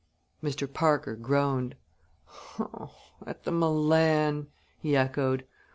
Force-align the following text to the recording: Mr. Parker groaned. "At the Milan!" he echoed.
Mr. 0.43 0.67
Parker 0.67 1.15
groaned. 1.15 1.75
"At 3.27 3.43
the 3.43 3.51
Milan!" 3.51 4.47
he 4.79 4.95
echoed. 4.97 5.45